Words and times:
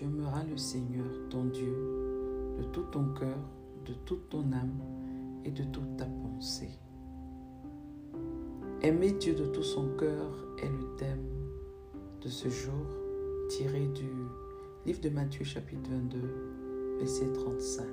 tu 0.00 0.06
aimeras 0.06 0.44
le 0.44 0.56
Seigneur, 0.56 1.04
ton 1.28 1.44
Dieu, 1.44 1.76
de 2.56 2.62
tout 2.72 2.84
ton 2.84 3.12
cœur, 3.12 3.36
de 3.84 3.92
toute 4.06 4.30
ton 4.30 4.50
âme 4.52 4.80
et 5.44 5.50
de 5.50 5.62
toute 5.64 5.98
ta 5.98 6.06
pensée. 6.06 6.70
Aimer 8.80 9.12
Dieu 9.12 9.34
de 9.34 9.44
tout 9.44 9.62
son 9.62 9.88
cœur 9.98 10.32
est 10.62 10.70
le 10.70 10.96
thème 10.96 11.28
de 12.22 12.28
ce 12.30 12.48
jour 12.48 12.86
tiré 13.50 13.88
du 13.88 14.08
livre 14.86 15.02
de 15.02 15.10
Matthieu 15.10 15.44
chapitre 15.44 15.90
22, 15.90 16.96
verset 16.98 17.30
35. 17.34 17.84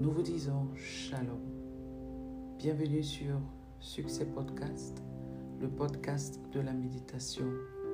Nous 0.00 0.10
vous 0.10 0.22
disons 0.22 0.66
Shalom. 0.74 1.38
Bienvenue 2.58 3.04
sur 3.04 3.38
Succès 3.78 4.26
Podcast, 4.26 5.00
le 5.60 5.68
podcast 5.68 6.40
de 6.52 6.58
la 6.58 6.72
méditation 6.72 7.46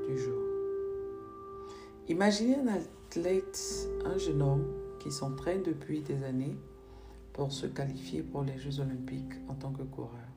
du 0.09 0.17
jour. 0.17 0.52
Imaginez 2.13 2.57
un 2.57 2.67
athlète, 2.67 3.89
un 4.05 4.19
jeune 4.19 4.43
homme 4.43 4.67
qui 5.01 5.11
s'entraîne 5.11 5.63
depuis 5.63 6.03
des 6.03 6.23
années 6.25 6.59
pour 7.33 7.51
se 7.51 7.65
qualifier 7.65 8.23
pour 8.23 8.43
les 8.43 8.59
Jeux 8.59 8.81
olympiques 8.81 9.33
en 9.49 9.55
tant 9.55 9.73
que 9.73 9.83
coureur. 9.83 10.29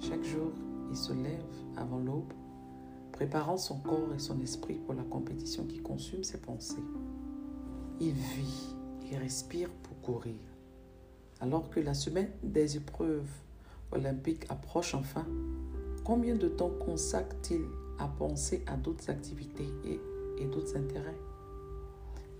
Chaque 0.00 0.24
jour, 0.24 0.50
il 0.90 0.96
se 0.96 1.12
lève 1.12 1.44
avant 1.76 2.00
l'aube, 2.00 2.32
préparant 3.12 3.58
son 3.58 3.78
corps 3.78 4.12
et 4.12 4.18
son 4.18 4.40
esprit 4.40 4.80
pour 4.84 4.94
la 4.94 5.04
compétition 5.04 5.66
qui 5.66 5.78
consume 5.78 6.24
ses 6.24 6.38
pensées. 6.38 6.82
Il 8.00 8.14
vit 8.14 8.74
et 9.08 9.16
respire 9.16 9.70
pour 9.84 10.00
courir. 10.00 10.34
Alors 11.40 11.70
que 11.70 11.78
la 11.78 11.94
semaine 11.94 12.32
des 12.42 12.76
épreuves 12.76 13.30
olympiques 13.92 14.46
approche 14.48 14.96
enfin, 14.96 15.26
combien 16.02 16.34
de 16.34 16.48
temps 16.48 16.72
consacre-t-il 16.84 17.62
à 18.00 18.08
penser 18.08 18.64
à 18.66 18.76
d'autres 18.76 19.10
activités 19.10 19.68
et 19.84 20.00
et 20.38 20.46
d'autres 20.46 20.76
intérêts. 20.76 21.18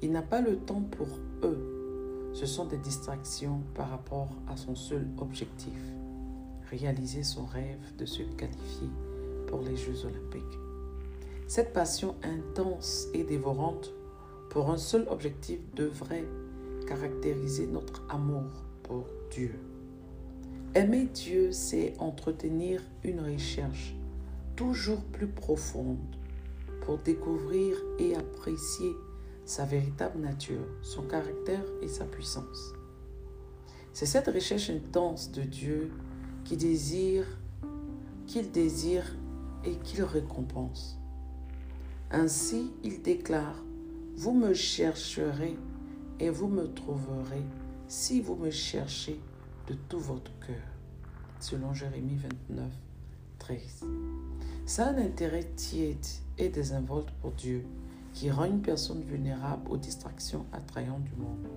Il 0.01 0.13
n'a 0.13 0.23
pas 0.23 0.41
le 0.41 0.57
temps 0.57 0.83
pour 0.83 1.09
eux. 1.43 2.31
Ce 2.33 2.47
sont 2.47 2.65
des 2.65 2.79
distractions 2.79 3.61
par 3.75 3.91
rapport 3.91 4.31
à 4.49 4.57
son 4.57 4.75
seul 4.75 5.07
objectif, 5.19 5.79
réaliser 6.71 7.23
son 7.23 7.45
rêve 7.45 7.97
de 7.99 8.07
se 8.07 8.23
qualifier 8.23 8.89
pour 9.47 9.61
les 9.61 9.77
Jeux 9.77 10.05
olympiques. 10.05 10.59
Cette 11.47 11.73
passion 11.73 12.15
intense 12.23 13.09
et 13.13 13.25
dévorante 13.25 13.93
pour 14.51 14.71
un 14.71 14.79
seul 14.79 15.07
objectif 15.11 15.61
devrait 15.75 16.27
caractériser 16.87 17.67
notre 17.67 18.03
amour 18.09 18.51
pour 18.83 19.07
Dieu. 19.31 19.55
Aimer 20.75 21.05
Dieu, 21.05 21.53
c'est 21.53 21.95
entretenir 21.99 22.83
une 23.05 23.21
recherche 23.21 23.95
toujours 24.57 25.03
plus 25.05 25.27
profonde 25.27 25.99
pour 26.85 26.99
découvrir 26.99 27.77
et 27.99 28.15
apprécier 28.15 28.93
sa 29.45 29.65
véritable 29.65 30.21
nature, 30.21 30.67
son 30.83 31.03
caractère 31.03 31.65
et 31.83 31.89
sa 31.89 32.05
puissance. 32.05 32.73
C'est 33.93 34.07
cette 34.07 34.29
recherche 34.29 34.71
intense 34.71 35.31
de 35.33 35.43
Dieu 35.43 35.93
qui 36.45 36.57
désire, 36.57 37.27
qu'il 38.27 38.51
désire 38.51 39.17
et 39.65 39.77
qu'il 39.77 40.03
récompense. 40.03 40.99
Ainsi, 42.11 42.73
il 42.83 43.03
déclare, 43.03 43.63
Vous 44.17 44.35
me 44.35 44.53
chercherez 44.53 45.57
et 46.21 46.29
vous 46.29 46.49
me 46.49 46.73
trouverez 46.73 47.45
si 47.89 48.21
vous 48.21 48.37
me 48.37 48.51
cherchez 48.51 49.19
de 49.67 49.75
tout 49.89 49.99
votre 49.99 50.31
cœur. 50.41 50.57
Selon 51.41 51.73
Jérémie 51.73 52.19
29, 52.49 52.71
13. 53.39 53.85
Ça 54.67 54.87
a 54.87 54.91
un 54.91 54.99
intérêt 54.99 55.45
tiède 55.57 56.07
et 56.43 56.49
désinvolte 56.49 57.11
pour 57.21 57.33
Dieu 57.33 57.65
qui 58.13 58.31
rend 58.31 58.45
une 58.45 58.61
personne 58.61 59.03
vulnérable 59.03 59.71
aux 59.71 59.77
distractions 59.77 60.45
attrayantes 60.53 61.05
du 61.05 61.15
monde. 61.15 61.49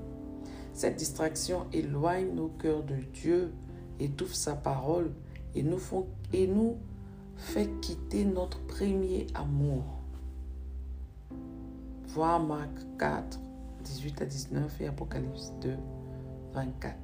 Cette 0.73 0.96
distraction 0.96 1.66
éloigne 1.73 2.34
nos 2.34 2.47
cœurs 2.47 2.84
de 2.84 2.96
Dieu, 3.13 3.53
étouffe 4.00 4.34
sa 4.34 4.56
parole 4.56 5.12
et 5.53 5.63
nous, 5.63 5.79
et 6.34 6.47
nous 6.47 6.78
fait 7.38 7.69
quitter 7.81 8.25
notre 8.25 8.59
premier 8.68 9.28
amour. 9.34 9.84
Voir 12.07 12.40
Marc 12.40 12.72
4, 12.97 13.40
18 13.84 14.22
à 14.22 14.25
19 14.25 14.81
et 14.81 14.88
Apocalypse 14.88 15.52
2, 15.62 15.75
24. 16.53 16.96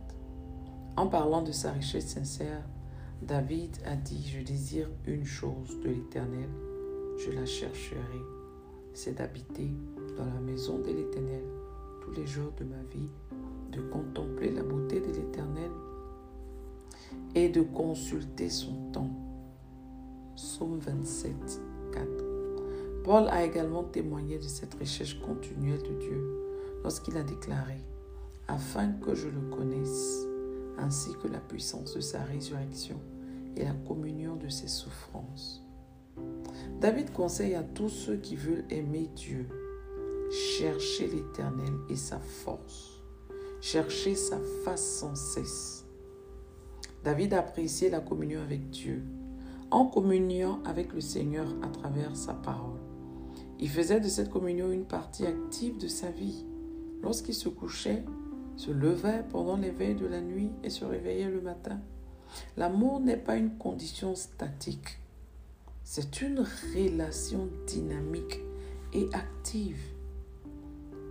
En 0.98 1.08
parlant 1.08 1.42
de 1.42 1.52
sa 1.52 1.72
richesse 1.72 2.08
sincère, 2.08 2.64
David 3.22 3.78
a 3.86 3.96
dit, 3.96 4.28
je 4.28 4.42
désire 4.42 4.90
une 5.06 5.26
chose 5.26 5.80
de 5.84 5.90
l'Éternel, 5.90 6.50
je 7.24 7.32
la 7.32 7.46
chercherai, 7.46 8.22
c'est 8.94 9.18
d'habiter 9.18 9.70
dans 10.18 10.26
la 10.26 10.40
maison 10.40 10.80
de 10.80 10.88
l'Éternel 10.88 11.44
tous 12.02 12.12
les 12.12 12.26
jours 12.26 12.52
de 12.58 12.64
ma 12.64 12.82
vie, 12.92 13.10
de 13.72 13.82
contempler 13.82 14.50
la 14.50 14.64
beauté 14.64 15.00
de 15.00 15.12
l'Éternel 15.14 15.70
et 17.36 17.50
de 17.50 17.62
consulter 17.62 18.50
son 18.50 18.92
temps. 18.92 19.12
Psaume 20.36 20.80
27, 20.80 21.62
4. 21.94 22.08
Paul 23.04 23.28
a 23.30 23.44
également 23.44 23.84
témoigné 23.84 24.38
de 24.38 24.48
cette 24.48 24.74
recherche 24.74 25.20
continuelle 25.20 25.84
de 25.84 26.00
Dieu 26.00 26.24
lorsqu'il 26.82 27.18
a 27.18 27.24
déclaré, 27.24 27.78
afin 28.48 28.94
que 28.94 29.14
je 29.14 29.28
le 29.28 29.42
connaisse, 29.56 30.26
ainsi 30.80 31.12
que 31.22 31.28
la 31.28 31.40
puissance 31.40 31.94
de 31.94 32.02
sa 32.02 32.24
résurrection 32.24 33.00
et 33.56 33.64
la 33.64 33.74
communion 33.74 34.38
de 34.38 34.50
ses 34.50 34.68
souffrances. 34.68 35.64
David 36.80 37.12
conseille 37.14 37.56
à 37.56 37.64
tous 37.64 37.90
ceux 37.90 38.18
qui 38.18 38.36
veulent 38.36 38.66
aimer 38.70 39.10
Dieu, 39.16 39.48
chercher 40.32 41.08
l'Éternel 41.08 41.74
et 41.90 41.96
sa 41.96 42.20
force, 42.20 43.02
chercher 43.62 44.16
sa 44.16 44.40
face 44.66 45.00
sans 45.00 45.16
cesse. 45.16 45.86
David 47.04 47.34
appréciait 47.34 47.90
la 47.90 48.00
communion 48.00 48.42
avec 48.42 48.70
Dieu, 48.70 49.04
en 49.70 49.86
communion 49.86 50.60
avec 50.66 50.94
le 50.94 51.02
Seigneur 51.02 51.48
à 51.62 51.68
travers 51.68 52.16
sa 52.16 52.34
parole. 52.34 52.80
Il 53.60 53.70
faisait 53.70 54.00
de 54.00 54.08
cette 54.08 54.30
communion 54.30 54.72
une 54.72 54.86
partie 54.86 55.26
active 55.26 55.78
de 55.78 55.88
sa 55.88 56.10
vie. 56.10 56.46
Lorsqu'il 57.04 57.36
se 57.36 57.50
couchait, 57.50 58.04
se 58.56 58.72
levait 58.72 59.24
pendant 59.30 59.58
l'éveil 59.58 59.96
de 59.96 60.08
la 60.08 60.22
nuit 60.22 60.52
et 60.64 60.70
se 60.70 60.84
réveillait 60.84 61.30
le 61.30 61.42
matin. 61.42 61.80
L'amour 62.58 63.00
n'est 63.00 63.18
pas 63.18 63.36
une 63.36 63.58
condition 63.58 64.16
statique. 64.16 65.01
C'est 65.84 66.22
une 66.22 66.46
relation 66.76 67.50
dynamique 67.68 68.40
et 68.94 69.10
active. 69.14 69.82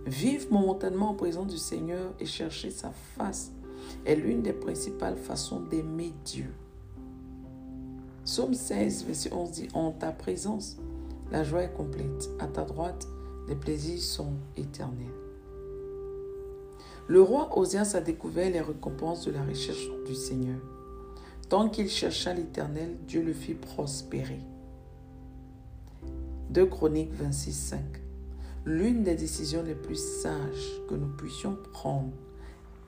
Vivre 0.05 0.51
momentanément 0.51 1.09
en 1.09 1.13
présence 1.13 1.47
du 1.47 1.57
Seigneur 1.57 2.13
et 2.19 2.25
chercher 2.25 2.71
sa 2.71 2.91
face 3.15 3.51
est 4.05 4.15
l'une 4.15 4.41
des 4.41 4.53
principales 4.53 5.17
façons 5.17 5.59
d'aimer 5.59 6.13
Dieu. 6.25 6.51
Psaume 8.25 8.53
16, 8.53 9.05
verset 9.05 9.33
11 9.33 9.51
dit 9.51 9.67
En 9.73 9.91
ta 9.91 10.11
présence, 10.11 10.77
la 11.31 11.43
joie 11.43 11.63
est 11.63 11.73
complète. 11.73 12.29
À 12.39 12.47
ta 12.47 12.63
droite, 12.63 13.07
les 13.47 13.55
plaisirs 13.55 14.01
sont 14.01 14.33
éternels. 14.57 15.07
Le 17.07 17.21
roi 17.21 17.57
Osias 17.57 17.93
a 17.95 18.01
découvert 18.01 18.49
les 18.49 18.61
récompenses 18.61 19.25
de 19.25 19.31
la 19.31 19.43
recherche 19.43 19.89
du 20.07 20.15
Seigneur. 20.15 20.59
Tant 21.49 21.67
qu'il 21.67 21.89
chercha 21.89 22.33
l'Éternel, 22.33 22.97
Dieu 23.05 23.21
le 23.21 23.33
fit 23.33 23.55
prospérer. 23.55 24.39
2 26.51 26.65
Chroniques 26.65 27.13
26, 27.13 27.53
5. 27.53 27.79
L'une 28.65 29.03
des 29.03 29.15
décisions 29.15 29.63
les 29.63 29.73
plus 29.73 29.95
sages 29.95 30.81
que 30.89 30.95
nous 30.95 31.07
puissions 31.15 31.57
prendre 31.71 32.11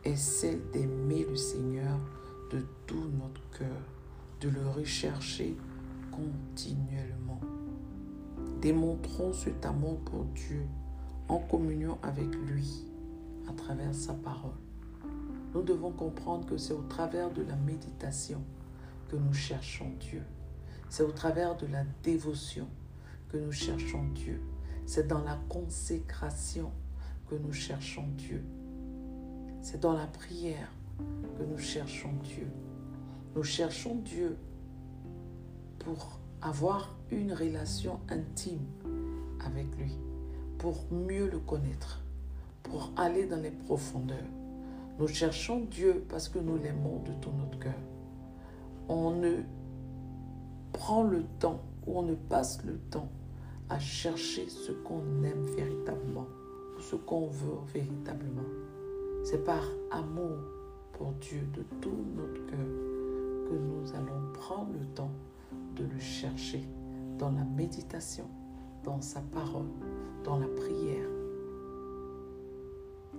est 0.03 0.17
celle 0.17 0.59
d'aimer 0.73 1.25
le 1.29 1.37
Seigneur 1.37 1.97
de 2.51 2.65
tout 2.85 3.07
notre 3.17 3.41
cœur, 3.57 3.81
de 4.41 4.49
le 4.49 4.67
rechercher 4.67 5.55
continuellement. 6.11 7.39
Démontrons 8.59 9.31
cet 9.31 9.65
amour 9.65 9.97
pour 10.01 10.25
Dieu 10.25 10.65
en 11.29 11.37
communion 11.37 11.97
avec 12.03 12.35
lui 12.35 12.83
à 13.47 13.53
travers 13.53 13.95
sa 13.95 14.13
parole. 14.13 14.51
Nous 15.53 15.61
devons 15.61 15.91
comprendre 15.91 16.45
que 16.47 16.57
c'est 16.57 16.73
au 16.73 16.83
travers 16.89 17.31
de 17.31 17.43
la 17.43 17.55
méditation 17.55 18.41
que 19.07 19.15
nous 19.15 19.33
cherchons 19.33 19.89
Dieu. 20.01 20.23
C'est 20.89 21.03
au 21.03 21.13
travers 21.13 21.55
de 21.55 21.67
la 21.67 21.85
dévotion 22.03 22.67
que 23.33 23.39
nous 23.39 23.51
cherchons 23.51 24.03
Dieu. 24.13 24.39
C'est 24.85 25.07
dans 25.07 25.23
la 25.23 25.39
consécration 25.49 26.71
que 27.27 27.35
nous 27.35 27.51
cherchons 27.51 28.05
Dieu. 28.15 28.43
C'est 29.61 29.79
dans 29.79 29.93
la 29.93 30.05
prière 30.05 30.71
que 30.99 31.43
nous 31.43 31.57
cherchons 31.57 32.13
Dieu. 32.23 32.47
Nous 33.35 33.43
cherchons 33.43 33.95
Dieu 33.95 34.37
pour 35.79 36.19
avoir 36.43 36.95
une 37.09 37.33
relation 37.33 37.99
intime 38.07 38.67
avec 39.43 39.65
lui, 39.77 39.97
pour 40.59 40.85
mieux 40.91 41.27
le 41.27 41.39
connaître, 41.39 42.03
pour 42.61 42.91
aller 42.97 43.25
dans 43.25 43.41
les 43.41 43.51
profondeurs. 43.51 44.29
Nous 44.99 45.07
cherchons 45.07 45.61
Dieu 45.61 46.05
parce 46.07 46.29
que 46.29 46.37
nous 46.37 46.57
l'aimons 46.57 46.99
de 46.99 47.13
tout 47.13 47.31
notre 47.31 47.57
cœur. 47.57 47.73
On 48.89 49.09
ne 49.09 49.37
prend 50.71 51.03
le 51.03 51.23
temps 51.39 51.61
ou 51.87 51.97
on 51.97 52.03
ne 52.03 52.13
passe 52.13 52.63
le 52.63 52.77
temps 52.77 53.09
à 53.73 53.79
chercher 53.79 54.47
ce 54.49 54.71
qu'on 54.71 55.01
aime 55.23 55.45
véritablement, 55.57 56.27
ce 56.79 56.95
qu'on 56.95 57.25
veut 57.25 57.57
véritablement. 57.73 58.45
C'est 59.23 59.43
par 59.43 59.63
amour 59.89 60.37
pour 60.91 61.11
Dieu 61.13 61.41
de 61.55 61.63
tout 61.81 62.05
notre 62.15 62.45
cœur 62.45 62.67
que 63.49 63.55
nous 63.55 63.91
allons 63.95 64.31
prendre 64.33 64.73
le 64.79 64.85
temps 64.93 65.09
de 65.75 65.85
le 65.85 65.99
chercher 65.99 66.63
dans 67.17 67.31
la 67.31 67.43
méditation, 67.43 68.25
dans 68.83 69.01
sa 69.01 69.21
parole, 69.21 69.71
dans 70.23 70.37
la 70.37 70.47
prière. 70.49 71.09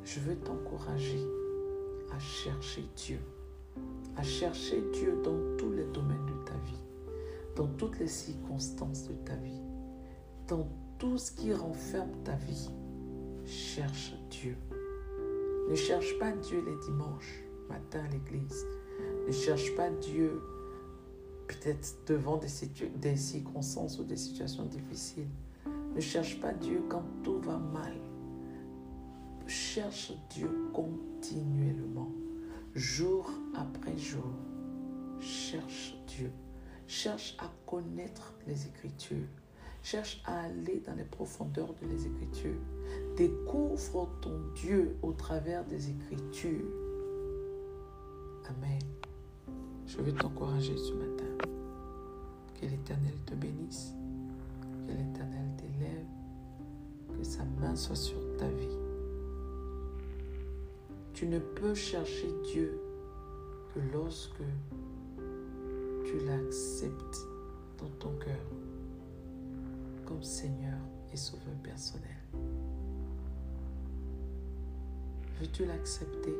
Je 0.05 0.21
veux 0.21 0.37
t'encourager 0.37 1.27
à 2.15 2.19
chercher 2.21 2.85
Dieu, 2.95 3.19
à 4.17 4.23
chercher 4.23 4.85
Dieu 4.93 5.21
dans 5.25 5.57
tous 5.59 5.73
les 5.73 5.87
domaines 5.87 6.27
de 6.27 6.49
ta 6.49 6.57
vie, 6.59 6.85
dans 7.57 7.67
toutes 7.77 7.99
les 7.99 8.07
circonstances 8.07 9.09
de 9.09 9.15
ta 9.25 9.35
vie, 9.35 9.64
dans 10.49 10.69
tout 10.99 11.19
ce 11.19 11.33
qui 11.33 11.53
renferme 11.53 12.13
ta 12.25 12.35
vie. 12.37 12.71
Cherche 13.45 14.15
Dieu. 14.31 14.57
Ne 15.69 15.75
cherche 15.75 16.19
pas 16.19 16.33
Dieu 16.33 16.63
les 16.65 16.77
dimanches 16.87 17.43
matin 17.69 18.05
à 18.05 18.09
l'église. 18.09 18.67
Ne 19.27 19.33
cherche 19.33 19.75
pas 19.75 19.91
Dieu 19.91 20.43
peut-être 21.47 21.97
devant 22.07 22.37
des, 22.37 23.17
circonstances 23.17 23.99
ou 23.99 24.05
des 24.05 24.17
situations 24.17 24.65
difficiles. 24.65 25.29
Ne 25.95 26.01
cherche 26.01 26.41
pas 26.41 26.53
Dieu 26.53 26.83
quand 26.89 27.05
tout 27.23 27.41
va 27.41 27.59
mal. 27.59 27.95
Cherche 29.47 30.13
Dieu 30.31 30.51
continuellement, 30.73 32.11
jour 32.75 33.31
après 33.55 33.97
jour. 33.97 34.33
Cherche 35.21 35.97
Dieu. 36.07 36.31
Cherche 36.87 37.37
à 37.39 37.51
connaître 37.67 38.35
les 38.47 38.67
Écritures. 38.67 39.29
Cherche 39.85 40.23
à 40.25 40.45
aller 40.45 40.81
dans 40.87 40.95
les 40.95 41.05
profondeurs 41.05 41.75
de 41.75 41.87
les 41.87 42.07
Écritures. 42.07 42.59
Découvre 43.19 44.09
ton 44.23 44.41
Dieu 44.55 44.97
au 45.03 45.13
travers 45.13 45.63
des 45.67 45.91
Écritures. 45.91 46.65
Amen. 48.49 48.81
Je 49.87 49.99
veux 49.99 50.15
t'encourager 50.15 50.75
ce 50.79 50.95
matin. 50.95 51.47
Que 52.59 52.65
l'Éternel 52.65 53.13
te 53.27 53.35
bénisse. 53.35 53.93
Que 54.87 54.93
l'Éternel 54.93 55.51
t'élève. 55.59 57.19
Que 57.19 57.23
sa 57.23 57.45
main 57.61 57.77
soit 57.77 57.95
sur 57.95 58.19
ta 58.39 58.49
vie. 58.49 58.79
Tu 61.13 61.27
ne 61.27 61.41
peux 61.41 61.75
chercher 61.75 62.33
Dieu 62.45 62.81
que 63.75 63.81
lorsque 63.93 64.45
tu 66.07 66.25
l'acceptes 66.25 67.19
dans 67.77 67.91
ton 67.99 68.17
cœur 68.17 68.54
Seigneur 70.23 70.79
et 71.13 71.17
Sauveur 71.17 71.55
personnel. 71.63 72.17
Veux-tu 75.41 75.65
l'accepter? 75.65 76.35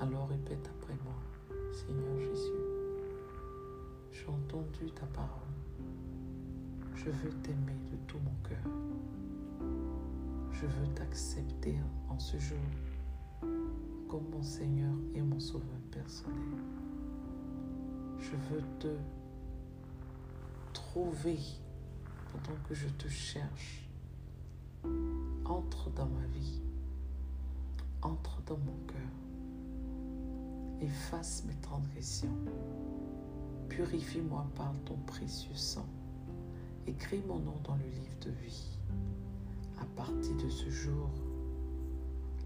Alors 0.00 0.28
répète 0.28 0.70
après 0.78 0.94
moi, 1.04 1.14
Seigneur 1.72 2.18
Jésus, 2.18 2.52
j'ai 4.12 4.26
entendu 4.26 4.90
ta 4.92 5.06
parole? 5.06 5.28
Je 6.94 7.10
veux 7.10 7.32
t'aimer 7.42 7.78
de 7.90 7.96
tout 8.06 8.18
mon 8.18 8.48
cœur. 8.48 8.72
Je 10.52 10.66
veux 10.66 10.94
t'accepter 10.94 11.76
en 12.08 12.18
ce 12.18 12.36
jour 12.38 12.58
comme 14.08 14.28
mon 14.30 14.42
Seigneur 14.42 14.92
et 15.14 15.22
mon 15.22 15.38
Sauveur 15.38 15.80
personnel. 15.90 16.58
Je 18.18 18.32
veux 18.50 18.62
te 18.80 18.88
trouver 20.72 21.38
pendant 22.32 22.58
que 22.68 22.74
je 22.74 22.88
te 22.88 23.08
cherche. 23.08 23.88
Entre 25.44 25.90
dans 25.90 26.06
ma 26.06 26.26
vie. 26.26 26.60
Entre 28.02 28.42
dans 28.46 28.58
mon 28.58 28.76
cœur. 28.86 28.98
Efface 30.80 31.44
mes 31.46 31.56
transgressions. 31.60 32.36
Purifie-moi 33.68 34.46
par 34.54 34.72
ton 34.84 34.96
précieux 35.06 35.54
sang. 35.54 35.86
Écris 36.86 37.22
mon 37.26 37.38
nom 37.38 37.56
dans 37.64 37.76
le 37.76 37.84
livre 37.84 38.18
de 38.22 38.30
vie. 38.30 38.78
À 39.80 39.84
partir 39.96 40.36
de 40.36 40.48
ce 40.48 40.70
jour, 40.70 41.10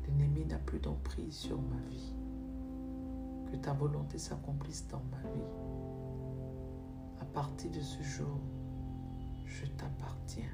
l'ennemi 0.07 0.45
n'a 0.47 0.59
plus 0.59 0.81
d'emprise 0.81 1.35
sur 1.35 1.61
ma 1.61 1.81
vie. 1.91 2.15
Que 3.51 3.57
ta 3.57 3.73
volonté 3.73 4.19
s'accomplisse 4.19 4.87
dans 4.89 5.03
ma 5.11 5.31
vie. 5.31 5.47
À 7.21 7.25
partir 7.27 7.71
de 7.71 7.81
ce 7.81 8.03
jour, 8.03 8.41
je 9.53 9.67
t'appartiens. 9.67 10.45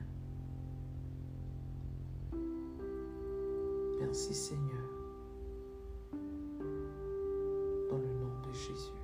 Merci 4.00 4.34
Seigneur. 4.34 4.88
Dans 7.90 7.98
le 7.98 8.08
nom 8.08 8.32
de 8.46 8.52
Jésus. 8.52 9.02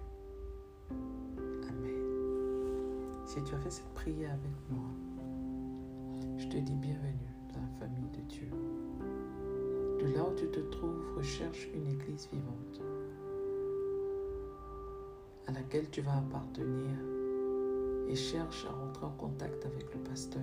Amen. 1.69 3.27
Si 3.27 3.43
tu 3.45 3.55
as 3.55 3.59
fait 3.59 3.71
cette 3.71 3.95
prière 3.95 4.33
avec 4.33 4.53
moi, 4.71 4.91
je 6.39 6.49
te 6.49 6.57
dis 6.57 6.75
bienvenue 6.75 7.33
dans 7.53 7.61
la 7.61 7.69
famille 7.79 8.11
de 8.11 8.21
Dieu. 8.23 8.49
De 10.01 10.13
là 10.13 10.25
où 10.25 10.35
tu 10.35 10.49
te 10.49 10.61
trouves, 10.61 11.17
recherche 11.17 11.69
une 11.73 11.87
église 11.87 12.29
vivante 12.33 12.81
à 15.47 15.53
laquelle 15.53 15.89
tu 15.91 16.01
vas 16.01 16.17
appartenir 16.17 17.14
et 18.09 18.15
cherche 18.15 18.67
à 18.67 18.73
rentrer 18.73 19.07
en 19.07 19.13
contact 19.13 19.65
avec 19.65 19.95
le 19.95 20.01
pasteur 20.01 20.43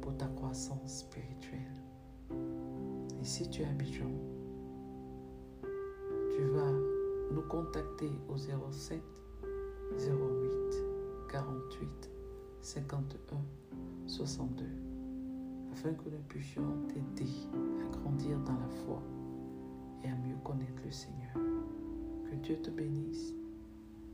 pour 0.00 0.16
ta 0.16 0.26
croissance 0.26 1.00
spirituelle. 1.00 1.82
Et 3.20 3.24
si 3.24 3.48
tu 3.48 3.62
es 3.62 3.66
Abidjan, 3.66 4.10
tu 5.62 6.42
vas 6.44 6.72
nous 7.32 7.42
contacter 7.48 8.10
au 8.28 8.36
07 8.36 9.02
08 9.98 10.08
48 11.30 12.10
51 12.60 13.36
62 14.06 14.64
afin 15.72 15.92
que 15.92 16.08
nous 16.08 16.22
puissions 16.28 16.62
t'aider 16.88 17.30
à 17.84 17.98
grandir 17.98 18.38
dans 18.40 18.52
la 18.52 18.68
foi 18.84 19.02
et 20.02 20.08
à 20.08 20.14
mieux 20.14 20.36
connaître 20.42 20.82
le 20.84 20.90
Seigneur. 20.90 21.34
Que 22.30 22.36
Dieu 22.36 22.56
te 22.60 22.70
bénisse, 22.70 23.34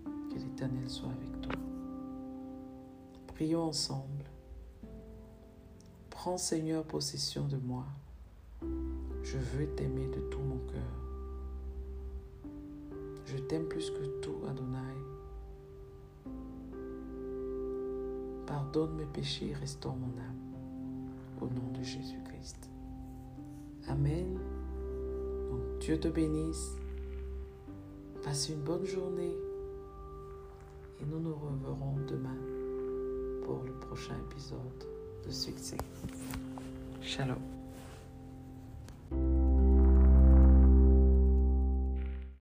que 0.05 0.38
l'Éternel 0.38 0.88
soit 0.88 1.11
avec 1.11 1.41
toi. 1.41 1.55
Prions 3.34 3.64
ensemble. 3.64 4.24
Prends 6.08 6.38
Seigneur 6.38 6.84
possession 6.84 7.48
de 7.48 7.56
moi. 7.56 7.84
Je 9.24 9.38
veux 9.38 9.67
t'aimer 9.74 10.06
de 10.06 10.20
tout 10.31 10.38
mon 10.38 10.58
cœur. 10.69 12.50
Je 13.26 13.36
t'aime 13.38 13.64
plus 13.64 13.91
que 13.91 14.20
tout, 14.20 14.36
Adonai. 14.48 14.79
Pardonne 18.46 18.94
mes 18.94 19.06
péchés 19.06 19.48
et 19.50 19.55
restaure 19.55 19.96
mon 19.96 20.17
âme. 20.17 20.38
Au 21.41 21.46
nom 21.46 21.72
de 21.76 21.82
Jésus-Christ. 21.82 22.70
Amen. 23.88 24.38
Dieu 25.81 25.98
te 25.98 26.06
bénisse. 26.06 26.76
Passe 28.22 28.48
une 28.48 28.62
bonne 28.62 28.84
journée. 28.84 29.36
Et 31.00 31.05
nous 31.05 31.19
nous 31.19 31.34
reverrons 31.34 31.96
demain 32.06 32.64
pour 33.44 33.63
le 33.63 33.72
prochain 33.72 34.15
épisode 34.31 34.58
de 35.27 35.31
Succès. 35.31 35.77
Shalom. 37.03 37.44